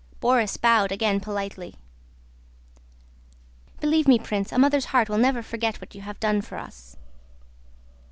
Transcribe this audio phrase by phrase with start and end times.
[0.19, 1.75] Borís bowed again politely.
[3.79, 6.97] "Believe me, Prince, a mother's heart will never forget what you have done for us."